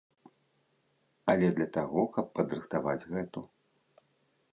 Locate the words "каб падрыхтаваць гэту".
2.15-3.45